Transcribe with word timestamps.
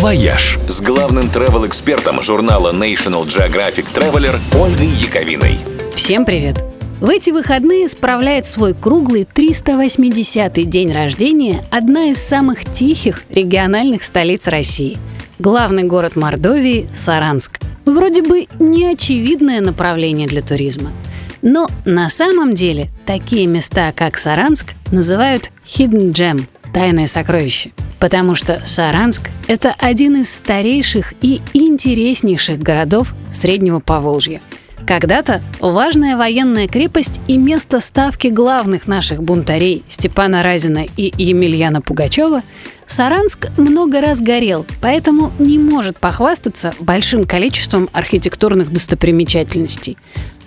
«Вояж» 0.00 0.58
с 0.66 0.80
главным 0.80 1.24
travel-экспертом 1.24 2.22
журнала 2.22 2.72
National 2.72 3.26
Geographic 3.26 3.84
Traveler 3.92 4.40
Ольгой 4.58 4.86
Яковиной. 4.86 5.58
Всем 5.94 6.24
привет! 6.24 6.64
В 7.02 7.10
эти 7.10 7.28
выходные 7.28 7.86
справляет 7.86 8.46
свой 8.46 8.72
круглый 8.72 9.24
380-й 9.24 10.64
день 10.64 10.90
рождения 10.90 11.62
одна 11.70 12.06
из 12.06 12.16
самых 12.16 12.64
тихих 12.64 13.24
региональных 13.28 14.02
столиц 14.02 14.48
России– 14.48 14.96
главный 15.38 15.82
город 15.82 16.16
Мордовии– 16.16 16.88
Саранск. 16.94 17.58
Вроде 17.84 18.22
бы 18.22 18.46
неочевидное 18.58 19.60
направление 19.60 20.26
для 20.26 20.40
туризма. 20.40 20.92
Но 21.42 21.68
на 21.84 22.08
самом 22.08 22.54
деле 22.54 22.88
такие 23.04 23.46
места, 23.46 23.92
как 23.92 24.16
Саранск, 24.16 24.68
называют 24.92 25.50
hidden 25.66 26.12
gem– 26.12 26.46
тайное 26.72 27.06
сокровище. 27.06 27.72
Потому 28.00 28.34
что 28.34 28.62
Саранск– 28.64 29.30
это 29.46 29.74
один 29.78 30.22
из 30.22 30.34
старейших 30.34 31.12
и 31.20 31.42
интереснейших 31.52 32.58
городов 32.58 33.14
Среднего 33.30 33.78
Поволжья. 33.78 34.40
Когда-то 34.86 35.42
важная 35.60 36.16
военная 36.16 36.66
крепость 36.66 37.20
и 37.28 37.36
место 37.36 37.78
ставки 37.80 38.28
главных 38.28 38.86
наших 38.86 39.22
бунтарей 39.22 39.84
Степана 39.86 40.42
Разина 40.42 40.86
и 40.96 41.12
Емельяна 41.16 41.82
Пугачева, 41.82 42.42
Саранск 42.86 43.50
много 43.58 44.00
раз 44.00 44.20
горел, 44.20 44.64
поэтому 44.80 45.30
не 45.38 45.58
может 45.58 45.98
похвастаться 45.98 46.72
большим 46.80 47.24
количеством 47.24 47.90
архитектурных 47.92 48.72
достопримечательностей. 48.72 49.98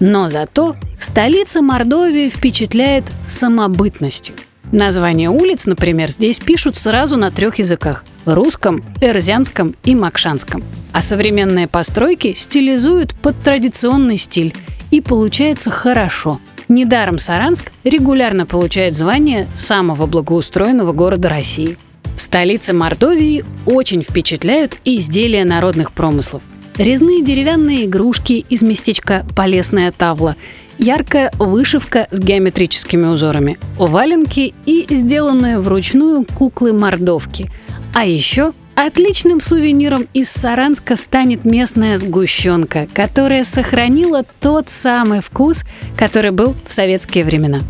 Но 0.00 0.30
зато 0.30 0.74
столица 0.98 1.60
Мордовии 1.60 2.30
впечатляет 2.30 3.04
самобытностью– 3.26 4.34
Названия 4.70 5.28
улиц, 5.28 5.66
например, 5.66 6.10
здесь 6.10 6.38
пишут 6.38 6.76
сразу 6.76 7.16
на 7.16 7.30
трех 7.30 7.58
языках– 7.58 8.04
русском, 8.24 8.84
эрзянском 9.00 9.74
и 9.84 9.94
макшанском. 9.94 10.62
А 10.92 11.02
современные 11.02 11.66
постройки 11.66 12.34
стилизуют 12.34 13.14
под 13.14 13.38
традиционный 13.42 14.16
стиль. 14.16 14.54
И 14.90 15.00
получается 15.00 15.70
хорошо. 15.70 16.40
Недаром 16.68 17.18
Саранск 17.18 17.72
регулярно 17.84 18.46
получает 18.46 18.94
звание 18.94 19.48
самого 19.54 20.06
благоустроенного 20.06 20.92
города 20.92 21.28
России. 21.28 21.76
В 22.16 22.20
столице 22.20 22.72
Мордовии 22.72 23.44
очень 23.66 24.02
впечатляют 24.02 24.78
изделия 24.84 25.44
народных 25.44 25.92
промыслов. 25.92 26.42
Резные 26.78 27.22
деревянные 27.22 27.84
игрушки 27.84 28.44
из 28.48 28.62
местечка 28.62 29.26
Полесная 29.36 29.92
Тавла– 29.92 30.36
яркая 30.78 31.30
вышивка 31.38 32.08
с 32.10 32.18
геометрическими 32.18 33.06
узорами, 33.06 33.58
валенки 33.76 34.54
и 34.66 34.86
сделанные 34.90 35.58
вручную 35.60 36.24
куклы-мордовки. 36.24 37.50
А 37.94 38.04
еще 38.04 38.52
отличным 38.74 39.40
сувениром 39.40 40.06
из 40.14 40.30
Саранска 40.30 40.96
станет 40.96 41.44
местная 41.44 41.96
сгущенка, 41.98 42.88
которая 42.92 43.44
сохранила 43.44 44.24
тот 44.40 44.68
самый 44.68 45.20
вкус, 45.20 45.64
который 45.96 46.30
был 46.30 46.54
в 46.66 46.72
советские 46.72 47.24
времена. 47.24 47.60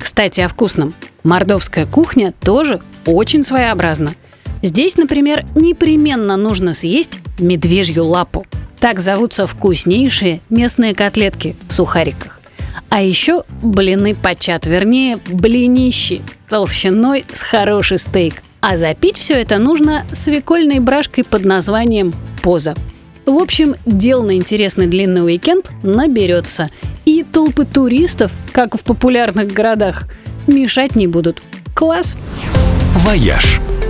Кстати, 0.00 0.40
о 0.40 0.48
вкусном. 0.48 0.94
Мордовская 1.22 1.86
кухня 1.86 2.32
тоже 2.40 2.80
очень 3.06 3.42
своеобразна. 3.42 4.14
Здесь, 4.62 4.96
например, 4.96 5.44
непременно 5.54 6.36
нужно 6.36 6.72
съесть 6.72 7.18
медвежью 7.38 8.06
лапу. 8.06 8.46
Так 8.78 9.00
зовутся 9.00 9.46
вкуснейшие 9.46 10.40
местные 10.48 10.94
котлетки 10.94 11.56
в 11.68 11.72
сухариках. 11.72 12.40
А 12.88 13.02
еще 13.02 13.44
блины 13.62 14.14
пачат, 14.14 14.66
вернее, 14.66 15.18
блинищи 15.26 16.22
толщиной 16.48 17.24
с 17.32 17.42
хороший 17.42 17.98
стейк. 17.98 18.42
А 18.60 18.76
запить 18.76 19.16
все 19.16 19.34
это 19.34 19.58
нужно 19.58 20.06
свекольной 20.12 20.78
бражкой 20.78 21.24
под 21.24 21.44
названием 21.44 22.14
«поза». 22.42 22.74
В 23.24 23.36
общем, 23.36 23.76
дел 23.86 24.22
на 24.22 24.36
интересный 24.36 24.86
длинный 24.86 25.24
уикенд 25.24 25.70
наберется. 25.82 26.70
И 27.04 27.24
толпы 27.24 27.64
туристов, 27.64 28.32
как 28.52 28.74
в 28.76 28.82
популярных 28.82 29.52
городах, 29.52 30.04
мешать 30.46 30.96
не 30.96 31.06
будут. 31.06 31.42
Класс! 31.74 32.16
«Вояж»– 32.96 33.60